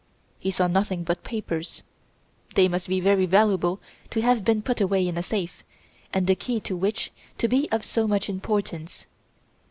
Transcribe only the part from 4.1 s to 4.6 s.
have